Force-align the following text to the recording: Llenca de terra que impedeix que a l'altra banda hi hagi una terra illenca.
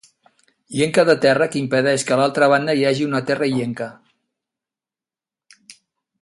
Llenca 0.77 1.03
de 1.09 1.15
terra 1.25 1.47
que 1.55 1.59
impedeix 1.61 2.05
que 2.07 2.15
a 2.15 2.17
l'altra 2.21 2.47
banda 2.53 2.75
hi 2.79 2.87
hagi 2.93 3.05
una 3.11 3.21
terra 3.29 3.53
illenca. 3.53 3.91